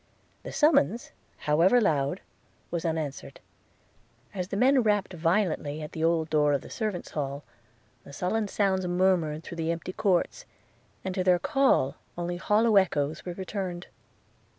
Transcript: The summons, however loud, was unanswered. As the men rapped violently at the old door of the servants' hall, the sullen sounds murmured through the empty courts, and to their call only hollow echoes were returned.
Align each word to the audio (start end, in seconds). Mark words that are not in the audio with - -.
The 0.41 0.51
summons, 0.51 1.11
however 1.45 1.79
loud, 1.79 2.21
was 2.71 2.85
unanswered. 2.85 3.39
As 4.33 4.47
the 4.47 4.57
men 4.57 4.81
rapped 4.81 5.13
violently 5.13 5.83
at 5.83 5.91
the 5.91 6.03
old 6.03 6.27
door 6.31 6.53
of 6.53 6.61
the 6.61 6.71
servants' 6.71 7.11
hall, 7.11 7.43
the 8.03 8.11
sullen 8.11 8.47
sounds 8.47 8.87
murmured 8.87 9.43
through 9.43 9.57
the 9.57 9.71
empty 9.71 9.93
courts, 9.93 10.47
and 11.05 11.13
to 11.13 11.23
their 11.23 11.37
call 11.37 11.97
only 12.17 12.37
hollow 12.37 12.77
echoes 12.77 13.23
were 13.27 13.33
returned. 13.33 13.85